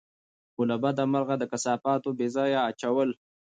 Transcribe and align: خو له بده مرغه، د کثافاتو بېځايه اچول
خو 0.53 0.61
له 0.69 0.75
بده 0.83 1.03
مرغه، 1.13 1.35
د 1.39 1.43
کثافاتو 1.51 2.15
بېځايه 2.17 2.59
اچول 2.69 3.09